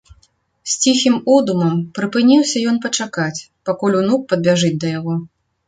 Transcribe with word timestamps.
З 0.69 0.79
ціхім 0.83 1.15
одумам 1.35 1.75
прыпыніўся 1.99 2.57
ён 2.73 2.81
пачакаць, 2.87 3.45
пакуль 3.71 3.99
унук 4.03 4.21
падбяжыць 4.35 4.77
да 4.85 4.99
яго. 4.99 5.15